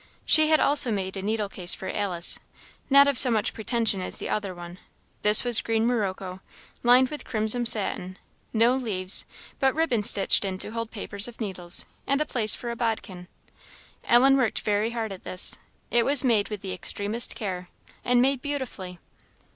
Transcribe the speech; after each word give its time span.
She 0.25 0.47
had 0.47 0.59
also 0.59 0.89
made 0.91 1.15
a 1.15 1.21
needlecase 1.21 1.75
for 1.75 1.87
Alice, 1.87 2.39
not 2.89 3.07
of 3.07 3.19
so 3.19 3.29
much 3.29 3.53
pretension 3.53 4.01
as 4.01 4.17
the 4.17 4.29
other 4.29 4.55
one; 4.55 4.79
this 5.21 5.43
was 5.43 5.61
green 5.61 5.85
morocco, 5.85 6.41
lined 6.81 7.09
with 7.09 7.23
crimson 7.23 7.67
satin; 7.67 8.17
no 8.51 8.75
leaves, 8.75 9.25
but 9.59 9.75
ribbon 9.75 10.01
stitched 10.01 10.43
in 10.43 10.57
to 10.57 10.71
hold 10.71 10.89
papers 10.89 11.27
of 11.27 11.39
needles, 11.39 11.85
and 12.07 12.19
a 12.19 12.25
place 12.25 12.55
for 12.55 12.71
a 12.71 12.75
bodkin. 12.75 13.27
Ellen 14.03 14.37
worked 14.37 14.61
very 14.61 14.89
hard 14.89 15.13
at 15.13 15.23
this; 15.23 15.59
it 15.91 16.03
was 16.03 16.23
made 16.23 16.49
with 16.49 16.61
the 16.61 16.73
extremest 16.73 17.35
care, 17.35 17.69
and 18.03 18.23
made 18.23 18.41
beautifully. 18.41 18.97